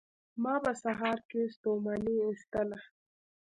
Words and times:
ما 0.43 0.53
په 0.63 0.71
سهار 0.83 1.17
کې 1.29 1.41
ستوماني 1.55 2.13
ایستله 2.25 2.79